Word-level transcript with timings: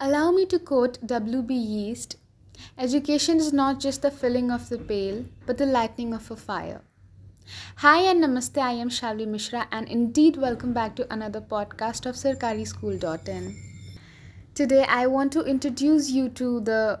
Allow 0.00 0.30
me 0.30 0.46
to 0.46 0.60
quote 0.60 1.04
W.B. 1.04 1.52
Yeats 1.52 2.14
Education 2.78 3.38
is 3.38 3.52
not 3.52 3.80
just 3.80 4.02
the 4.02 4.12
filling 4.12 4.48
of 4.48 4.68
the 4.68 4.78
pail, 4.78 5.24
but 5.44 5.58
the 5.58 5.66
lighting 5.66 6.14
of 6.14 6.30
a 6.30 6.36
fire. 6.36 6.82
Hi 7.78 8.02
and 8.02 8.22
namaste, 8.22 8.62
I 8.62 8.74
am 8.74 8.90
Shalvi 8.90 9.26
Mishra, 9.26 9.66
and 9.72 9.88
indeed, 9.88 10.36
welcome 10.36 10.72
back 10.72 10.94
to 10.96 11.12
another 11.12 11.40
podcast 11.40 12.06
of 12.06 12.14
SarkariSchool.in. 12.14 13.56
Today, 14.54 14.84
I 14.88 15.08
want 15.08 15.32
to 15.32 15.42
introduce 15.42 16.10
you 16.10 16.28
to 16.28 16.60
the 16.60 17.00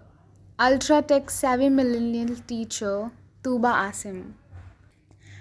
ultra 0.58 1.00
tech 1.00 1.30
savvy 1.30 1.68
millennial 1.68 2.34
teacher, 2.48 3.12
Tuba 3.44 3.74
Asim. 3.74 4.32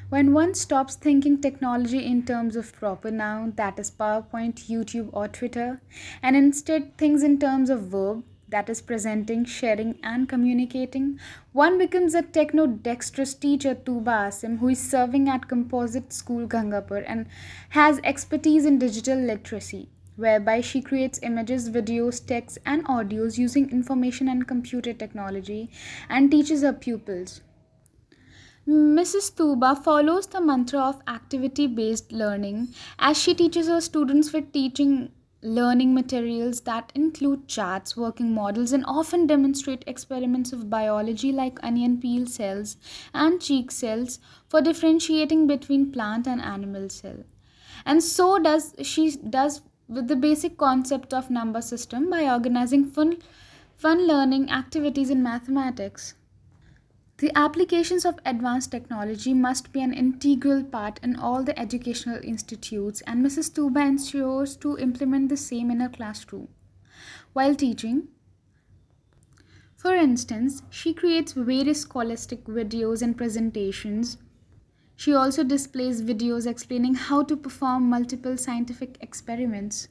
When 0.10 0.32
one 0.32 0.54
stops 0.54 0.96
thinking 0.96 1.42
technology 1.42 2.06
in 2.06 2.24
terms 2.26 2.56
of 2.56 2.72
proper 2.72 3.12
noun, 3.12 3.52
that 3.58 3.78
is 3.78 3.92
PowerPoint, 3.92 4.70
YouTube, 4.70 5.10
or 5.12 5.28
Twitter, 5.28 5.82
and 6.24 6.34
instead 6.34 6.98
thinks 6.98 7.24
in 7.24 7.40
terms 7.40 7.70
of 7.70 7.88
verb, 7.88 8.24
that 8.48 8.70
is 8.70 8.82
presenting, 8.82 9.44
sharing, 9.44 10.00
and 10.02 10.30
communicating, 10.30 11.20
one 11.52 11.78
becomes 11.78 12.16
a 12.16 12.22
techno 12.22 12.68
dexterous 12.68 13.34
teacher, 13.34 13.76
Tuba 13.76 14.30
Asim, 14.30 14.60
who 14.60 14.70
is 14.70 14.80
serving 14.80 15.28
at 15.28 15.50
Composite 15.50 16.14
School 16.14 16.48
Gangapur 16.48 17.04
and 17.06 17.26
has 17.72 18.00
expertise 18.06 18.66
in 18.66 18.80
digital 18.80 19.20
literacy, 19.20 19.90
whereby 20.16 20.62
she 20.62 20.82
creates 20.82 21.20
images, 21.22 21.70
videos, 21.70 22.26
texts, 22.26 22.58
and 22.66 22.86
audios 22.86 23.38
using 23.38 23.70
information 23.72 24.30
and 24.30 24.48
computer 24.48 24.94
technology 24.94 25.70
and 26.08 26.32
teaches 26.32 26.62
her 26.62 26.72
pupils. 26.72 27.42
Mrs. 28.68 29.34
Tuba 29.34 29.78
follows 29.82 30.28
the 30.28 30.42
mantra 30.42 30.82
of 30.82 31.02
activity 31.08 31.68
based 31.68 32.12
learning 32.12 32.68
as 33.00 33.18
she 33.18 33.34
teaches 33.34 33.68
her 33.68 33.80
students 33.80 34.34
with 34.34 34.52
teaching 34.52 35.10
learning 35.42 35.94
materials 35.94 36.60
that 36.62 36.92
include 36.94 37.48
charts, 37.48 37.96
working 37.96 38.34
models, 38.34 38.74
and 38.74 38.84
often 38.86 39.26
demonstrate 39.26 39.86
experiments 39.88 40.52
of 40.52 40.70
biology 40.70 41.32
like 41.32 41.64
onion 41.64 41.98
peel 41.98 42.26
cells 42.26 42.76
and 43.14 43.40
cheek 43.42 43.72
cells 43.72 44.20
for 44.50 44.60
differentiating 44.60 45.48
between 45.48 45.90
plant 45.90 46.28
and 46.28 46.42
animal 46.42 46.90
cell. 46.90 47.24
And 47.86 48.04
so 48.04 48.38
does 48.38 48.76
she 48.82 49.12
does 49.12 49.62
with 49.88 50.10
the 50.10 50.18
basic 50.18 50.58
concept 50.58 51.14
of 51.14 51.30
number 51.30 51.62
system 51.62 52.10
by 52.10 52.24
organizing 52.30 52.84
fun, 52.92 53.20
fun 53.78 54.06
learning 54.06 54.50
activities 54.50 55.10
in 55.10 55.24
mathematics. 55.24 56.16
The 57.18 57.36
applications 57.36 58.06
of 58.06 58.20
advanced 58.26 58.70
technology 58.70 59.34
must 59.34 59.74
be 59.74 59.82
an 59.82 59.92
integral 59.92 60.64
part 60.64 61.00
in 61.02 61.16
all 61.16 61.44
the 61.44 61.58
educational 61.60 62.20
institutes, 62.24 63.02
and 63.08 63.26
Mrs. 63.26 63.54
Tuba 63.56 63.80
ensures 63.80 64.56
to 64.58 64.78
implement 64.78 65.30
the 65.30 65.38
same 65.38 65.72
in 65.72 65.80
her 65.80 65.90
classroom. 65.90 66.48
While 67.34 67.56
teaching, 67.56 68.10
for 69.76 69.96
instance, 69.96 70.62
she 70.70 70.94
creates 70.94 71.34
various 71.34 71.82
scholastic 71.82 72.44
videos 72.46 73.02
and 73.02 73.18
presentations. 73.18 74.18
She 74.96 75.14
also 75.14 75.44
displays 75.44 76.04
videos 76.04 76.46
explaining 76.46 76.96
how 76.96 77.24
to 77.24 77.36
perform 77.36 77.90
multiple 77.90 78.38
scientific 78.38 78.98
experiments. 79.02 79.88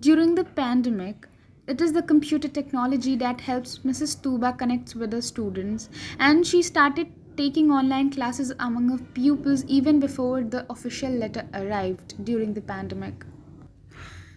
During 0.00 0.34
the 0.34 0.44
pandemic, 0.44 1.26
it 1.66 1.80
is 1.80 1.92
the 1.92 2.02
computer 2.02 2.48
technology 2.48 3.16
that 3.16 3.40
helps 3.40 3.78
Mrs. 3.78 4.22
Tuba 4.22 4.52
connects 4.52 4.94
with 4.94 5.10
the 5.10 5.20
students, 5.20 5.88
and 6.18 6.46
she 6.46 6.62
started 6.62 7.08
taking 7.36 7.70
online 7.70 8.10
classes 8.10 8.52
among 8.58 8.88
her 8.88 9.04
pupils 9.14 9.64
even 9.64 10.00
before 10.00 10.42
the 10.42 10.64
official 10.70 11.10
letter 11.10 11.46
arrived 11.54 12.24
during 12.24 12.54
the 12.54 12.60
pandemic. 12.60 13.24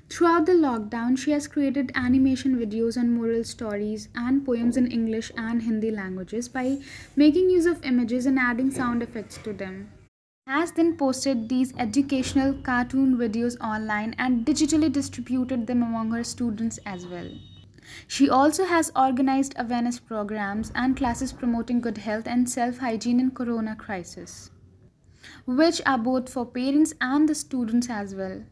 Throughout 0.09 0.47
the 0.47 0.53
lockdown, 0.53 1.17
she 1.17 1.31
has 1.31 1.47
created 1.47 1.91
animation 1.93 2.57
videos 2.57 2.97
on 2.97 3.13
moral 3.13 3.43
stories 3.43 4.09
and 4.15 4.43
poems 4.43 4.75
in 4.75 4.91
English 4.91 5.31
and 5.37 5.61
Hindi 5.61 5.91
languages 5.91 6.49
by 6.49 6.79
making 7.15 7.51
use 7.51 7.67
of 7.67 7.85
images 7.85 8.25
and 8.25 8.39
adding 8.39 8.71
sound 8.71 9.03
effects 9.03 9.37
to 9.43 9.53
them 9.53 9.91
has 10.49 10.71
then 10.71 10.97
posted 10.97 11.47
these 11.47 11.71
educational 11.77 12.53
cartoon 12.63 13.15
videos 13.17 13.55
online 13.61 14.15
and 14.17 14.47
digitally 14.47 14.91
distributed 14.91 15.67
them 15.67 15.83
among 15.83 16.09
her 16.09 16.23
students 16.23 16.79
as 16.87 17.05
well. 17.05 17.29
She 18.07 18.31
also 18.31 18.65
has 18.65 18.91
organized 18.95 19.53
awareness 19.57 19.99
programs 19.99 20.71
and 20.73 20.97
classes 20.97 21.31
promoting 21.31 21.81
good 21.81 21.99
health 21.99 22.25
and 22.25 22.49
self-hygiene 22.49 23.19
in 23.19 23.29
corona 23.29 23.75
crisis, 23.75 24.49
which 25.45 25.83
are 25.85 25.99
both 25.99 26.33
for 26.33 26.47
parents 26.47 26.95
and 26.99 27.29
the 27.29 27.35
students 27.35 27.87
as 27.87 28.15
well. 28.15 28.43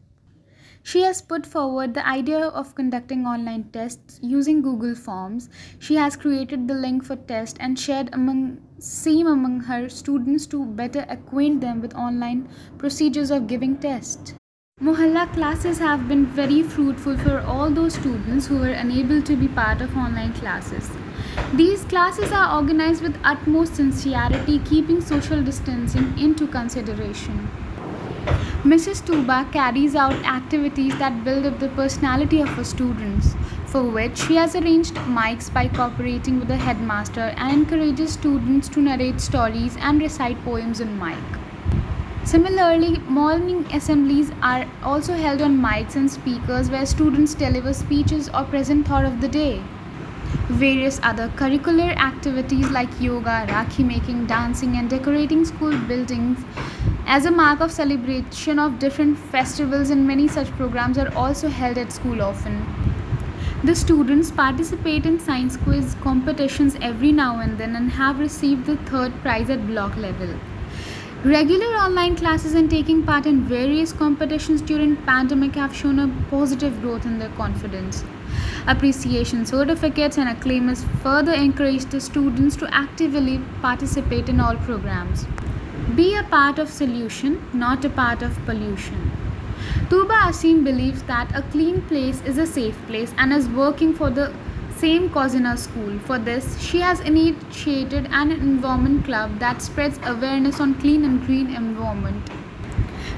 She 0.84 1.02
has 1.02 1.20
put 1.20 1.44
forward 1.44 1.94
the 1.94 2.06
idea 2.06 2.38
of 2.38 2.76
conducting 2.76 3.26
online 3.26 3.70
tests 3.72 4.20
using 4.22 4.62
Google 4.62 4.94
Forms. 4.94 5.50
She 5.80 5.96
has 5.96 6.16
created 6.16 6.68
the 6.68 6.74
link 6.74 7.04
for 7.04 7.16
test 7.16 7.56
and 7.58 7.76
shared 7.76 8.10
among 8.12 8.60
same 8.78 9.26
among 9.26 9.60
her 9.60 9.88
students 9.88 10.46
to 10.46 10.64
better 10.64 11.04
acquaint 11.08 11.60
them 11.60 11.80
with 11.80 11.94
online 11.94 12.48
procedures 12.78 13.30
of 13.30 13.46
giving 13.46 13.76
tests. 13.76 14.34
Mohalla 14.80 15.26
classes 15.32 15.80
have 15.80 16.06
been 16.06 16.24
very 16.24 16.62
fruitful 16.62 17.18
for 17.18 17.40
all 17.40 17.68
those 17.68 17.94
students 17.94 18.46
who 18.46 18.58
were 18.58 18.70
unable 18.70 19.20
to 19.20 19.34
be 19.34 19.48
part 19.48 19.80
of 19.80 19.96
online 19.96 20.32
classes. 20.34 20.88
These 21.54 21.82
classes 21.84 22.30
are 22.30 22.56
organized 22.56 23.02
with 23.02 23.18
utmost 23.24 23.74
sincerity, 23.74 24.60
keeping 24.60 25.00
social 25.00 25.42
distancing 25.42 26.16
into 26.16 26.46
consideration. 26.46 27.50
Mrs. 28.62 29.04
Tuba 29.04 29.48
carries 29.52 29.96
out 29.96 30.24
activities 30.24 30.96
that 30.98 31.24
build 31.24 31.46
up 31.46 31.58
the 31.58 31.70
personality 31.70 32.40
of 32.40 32.48
her 32.50 32.64
students, 32.64 33.34
for 33.70 33.82
which 33.82 34.16
she 34.16 34.36
has 34.36 34.54
arranged 34.56 34.94
mics 35.16 35.52
by 35.52 35.68
cooperating 35.68 36.38
with 36.38 36.48
the 36.48 36.56
headmaster 36.56 37.34
and 37.36 37.52
encourages 37.52 38.12
students 38.14 38.66
to 38.66 38.80
narrate 38.80 39.20
stories 39.20 39.76
and 39.78 40.00
recite 40.00 40.42
poems 40.42 40.80
on 40.80 40.98
mic. 40.98 41.18
Similarly, 42.24 42.98
morning 43.00 43.66
assemblies 43.72 44.30
are 44.42 44.66
also 44.82 45.14
held 45.14 45.42
on 45.42 45.58
mics 45.58 45.96
and 45.96 46.10
speakers 46.10 46.70
where 46.70 46.86
students 46.86 47.34
deliver 47.34 47.74
speeches 47.74 48.30
or 48.30 48.44
present 48.44 48.86
thought 48.86 49.04
of 49.04 49.20
the 49.20 49.28
day. 49.28 49.62
Various 50.48 50.98
other 51.02 51.28
curricular 51.36 51.94
activities 51.96 52.70
like 52.70 52.88
yoga, 53.00 53.46
rakhi 53.48 53.86
making, 53.86 54.26
dancing, 54.26 54.76
and 54.76 54.88
decorating 54.88 55.44
school 55.44 55.76
buildings 55.86 56.38
as 57.06 57.26
a 57.26 57.30
mark 57.30 57.60
of 57.60 57.70
celebration 57.70 58.58
of 58.58 58.78
different 58.78 59.18
festivals 59.18 59.90
and 59.90 60.06
many 60.06 60.26
such 60.26 60.50
programs 60.52 60.96
are 60.98 61.12
also 61.14 61.48
held 61.48 61.76
at 61.76 61.92
school 61.92 62.22
often. 62.22 62.62
The 63.64 63.74
students 63.74 64.30
participate 64.30 65.04
in 65.04 65.18
science 65.18 65.56
quiz 65.56 65.96
competitions 66.00 66.76
every 66.80 67.10
now 67.10 67.40
and 67.40 67.58
then 67.58 67.74
and 67.74 67.90
have 67.90 68.20
received 68.20 68.66
the 68.66 68.76
third 68.76 69.12
prize 69.20 69.50
at 69.50 69.66
block 69.66 69.96
level. 69.96 70.32
Regular 71.24 71.66
online 71.74 72.14
classes 72.14 72.54
and 72.54 72.70
taking 72.70 73.02
part 73.02 73.26
in 73.26 73.42
various 73.48 73.92
competitions 73.92 74.62
during 74.62 74.94
pandemic 74.98 75.56
have 75.56 75.74
shown 75.74 75.98
a 75.98 76.30
positive 76.30 76.80
growth 76.80 77.04
in 77.04 77.18
their 77.18 77.30
confidence. 77.30 78.04
Appreciation 78.68 79.44
certificates 79.44 80.18
and 80.18 80.28
acclaim 80.28 80.68
has 80.68 80.84
further 81.02 81.32
encouraged 81.32 81.90
the 81.90 82.00
students 82.00 82.54
to 82.54 82.72
actively 82.72 83.40
participate 83.60 84.28
in 84.28 84.38
all 84.38 84.54
programs. 84.58 85.26
Be 85.96 86.14
a 86.14 86.22
part 86.22 86.60
of 86.60 86.68
solution, 86.68 87.44
not 87.52 87.84
a 87.84 87.90
part 87.90 88.22
of 88.22 88.38
pollution. 88.46 89.10
Tuba 89.90 90.14
Asim 90.14 90.64
believes 90.64 91.02
that 91.04 91.34
a 91.34 91.40
clean 91.50 91.80
place 91.82 92.20
is 92.26 92.36
a 92.36 92.46
safe 92.46 92.76
place 92.86 93.14
and 93.16 93.32
is 93.32 93.48
working 93.48 93.94
for 93.94 94.10
the 94.10 94.34
same 94.76 95.08
cause 95.08 95.34
in 95.34 95.46
her 95.46 95.56
school. 95.56 95.98
For 96.00 96.18
this, 96.18 96.60
she 96.60 96.80
has 96.80 97.00
initiated 97.00 98.06
an 98.10 98.30
environment 98.30 99.06
club 99.06 99.38
that 99.38 99.62
spreads 99.62 99.98
awareness 100.04 100.60
on 100.60 100.74
clean 100.74 101.04
and 101.04 101.24
green 101.24 101.54
environment 101.54 102.28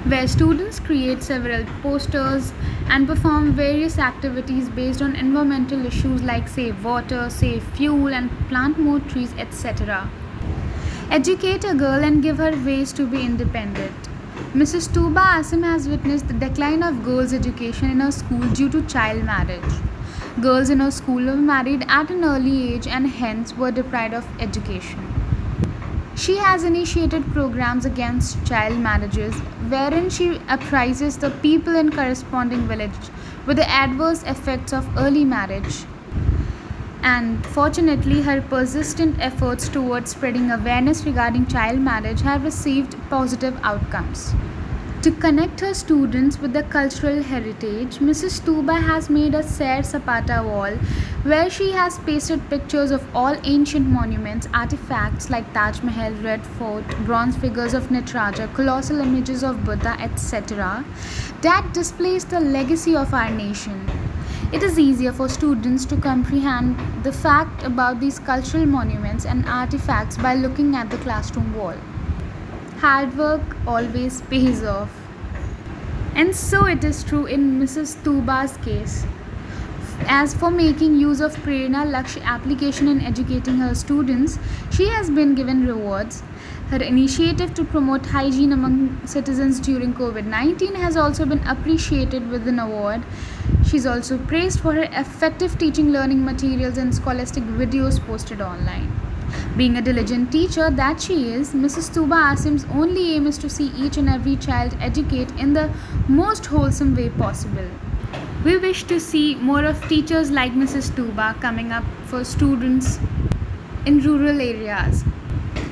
where 0.04 0.26
students 0.28 0.78
create 0.80 1.22
several 1.22 1.64
posters 1.82 2.52
and 2.88 3.06
perform 3.06 3.52
various 3.52 3.98
activities 3.98 4.68
based 4.68 5.02
on 5.02 5.16
environmental 5.16 5.84
issues 5.84 6.22
like 6.22 6.48
save 6.48 6.84
water, 6.84 7.28
save 7.28 7.62
fuel 7.74 8.14
and 8.14 8.30
plant 8.48 8.78
more 8.78 9.00
trees 9.00 9.34
etc. 9.38 10.08
Educate 11.10 11.64
a 11.64 11.74
girl 11.74 12.04
and 12.04 12.22
give 12.22 12.38
her 12.38 12.52
ways 12.64 12.92
to 12.92 13.06
be 13.06 13.20
independent. 13.22 14.09
Mrs. 14.52 14.92
Tuba 14.92 15.20
Asim 15.20 15.62
has 15.62 15.88
witnessed 15.88 16.26
the 16.26 16.34
decline 16.34 16.82
of 16.82 17.04
girls' 17.04 17.32
education 17.32 17.88
in 17.88 18.00
her 18.00 18.10
school 18.10 18.40
due 18.48 18.68
to 18.68 18.82
child 18.82 19.22
marriage. 19.22 19.74
Girls 20.40 20.70
in 20.70 20.80
her 20.80 20.90
school 20.90 21.24
were 21.24 21.36
married 21.36 21.84
at 21.86 22.10
an 22.10 22.24
early 22.24 22.74
age 22.74 22.88
and 22.88 23.06
hence 23.06 23.56
were 23.56 23.70
deprived 23.70 24.12
of 24.12 24.26
education. 24.40 24.98
She 26.16 26.36
has 26.38 26.64
initiated 26.64 27.30
programs 27.32 27.84
against 27.84 28.44
child 28.44 28.76
marriages 28.76 29.36
wherein 29.68 30.10
she 30.10 30.40
apprises 30.48 31.16
the 31.16 31.30
people 31.30 31.76
in 31.76 31.92
corresponding 31.92 32.66
village 32.66 33.10
with 33.46 33.56
the 33.56 33.70
adverse 33.70 34.24
effects 34.24 34.72
of 34.72 34.98
early 34.98 35.24
marriage 35.24 35.84
and 37.02 37.46
fortunately 37.46 38.22
her 38.22 38.40
persistent 38.42 39.18
efforts 39.20 39.68
towards 39.68 40.10
spreading 40.10 40.50
awareness 40.50 41.04
regarding 41.04 41.46
child 41.46 41.78
marriage 41.78 42.20
have 42.20 42.44
received 42.44 42.96
positive 43.08 43.58
outcomes 43.62 44.34
To 45.04 45.10
connect 45.12 45.60
her 45.60 45.72
students 45.72 46.38
with 46.38 46.52
the 46.52 46.62
cultural 46.64 47.22
heritage, 47.22 48.00
Mrs. 48.00 48.44
Tuba 48.44 48.74
has 48.74 49.08
made 49.08 49.34
a 49.34 49.42
Sair 49.42 49.80
Sapata 49.80 50.44
wall 50.44 50.76
where 51.22 51.48
she 51.48 51.70
has 51.70 51.98
pasted 52.00 52.42
pictures 52.50 52.90
of 52.90 53.02
all 53.16 53.34
ancient 53.44 53.88
monuments, 53.88 54.46
artifacts 54.52 55.30
like 55.30 55.50
Taj 55.54 55.80
Mahal, 55.82 56.12
Red 56.26 56.46
Fort, 56.46 56.84
bronze 57.06 57.34
figures 57.38 57.72
of 57.72 57.84
Nataraja, 57.84 58.52
colossal 58.54 59.00
images 59.00 59.42
of 59.42 59.64
Buddha, 59.64 59.96
etc., 59.98 60.84
that 61.40 61.72
displays 61.72 62.26
the 62.26 62.40
legacy 62.40 62.94
of 62.94 63.14
our 63.14 63.30
nation. 63.30 63.80
It 64.52 64.64
is 64.64 64.80
easier 64.80 65.12
for 65.12 65.28
students 65.28 65.84
to 65.84 65.96
comprehend 65.96 66.76
the 67.04 67.12
fact 67.12 67.62
about 67.62 68.00
these 68.00 68.18
cultural 68.18 68.66
monuments 68.66 69.24
and 69.24 69.46
artifacts 69.46 70.16
by 70.16 70.34
looking 70.34 70.74
at 70.74 70.90
the 70.90 70.96
classroom 70.98 71.54
wall. 71.54 71.76
Hard 72.78 73.16
work 73.16 73.56
always 73.64 74.22
pays 74.22 74.64
off. 74.64 74.90
And 76.16 76.34
so 76.34 76.66
it 76.66 76.82
is 76.82 77.04
true 77.04 77.26
in 77.26 77.60
Mrs. 77.60 78.02
Tuba's 78.02 78.56
case. 78.56 79.06
As 80.08 80.34
for 80.34 80.50
making 80.50 80.96
use 80.98 81.20
of 81.20 81.36
Prerna 81.36 81.86
Lakshya 81.88 82.22
application 82.24 82.88
in 82.88 83.00
educating 83.02 83.58
her 83.58 83.74
students, 83.76 84.40
she 84.72 84.88
has 84.88 85.10
been 85.10 85.36
given 85.36 85.64
rewards. 85.64 86.24
Her 86.70 86.82
initiative 86.82 87.54
to 87.54 87.64
promote 87.64 88.06
hygiene 88.06 88.52
among 88.52 89.06
citizens 89.06 89.60
during 89.60 89.94
COVID 89.94 90.24
19 90.24 90.74
has 90.74 90.96
also 90.96 91.24
been 91.24 91.46
appreciated 91.46 92.28
with 92.30 92.48
an 92.48 92.58
award. 92.58 93.04
She's 93.70 93.86
also 93.86 94.18
praised 94.18 94.58
for 94.58 94.72
her 94.74 94.88
effective 94.90 95.56
teaching 95.56 95.92
learning 95.92 96.24
materials 96.24 96.76
and 96.76 96.92
scholastic 96.92 97.44
videos 97.44 98.04
posted 98.04 98.40
online. 98.40 98.90
Being 99.56 99.76
a 99.76 99.82
diligent 99.82 100.32
teacher 100.32 100.70
that 100.70 101.00
she 101.00 101.28
is, 101.32 101.50
Mrs. 101.50 101.94
Tuba 101.94 102.16
Asim's 102.16 102.64
only 102.72 103.14
aim 103.14 103.28
is 103.28 103.38
to 103.38 103.48
see 103.48 103.70
each 103.76 103.96
and 103.96 104.08
every 104.08 104.34
child 104.34 104.76
educate 104.80 105.30
in 105.38 105.52
the 105.52 105.72
most 106.08 106.46
wholesome 106.46 106.96
way 106.96 107.10
possible. 107.10 107.70
We 108.44 108.56
wish 108.56 108.82
to 108.84 108.98
see 108.98 109.36
more 109.36 109.64
of 109.64 109.80
teachers 109.88 110.32
like 110.32 110.50
Mrs. 110.52 110.92
Tuba 110.96 111.36
coming 111.40 111.70
up 111.70 111.84
for 112.06 112.24
students 112.24 112.98
in 113.86 114.00
rural 114.00 114.40
areas. 114.40 115.04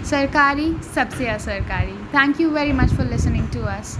Sarkari, 0.03 0.73
sabse 0.85 1.27
sarkari. 1.49 1.99
Thank 2.13 2.39
you 2.39 2.53
very 2.53 2.73
much 2.73 2.93
for 2.93 3.03
listening 3.03 3.51
to 3.51 3.65
us. 3.65 3.99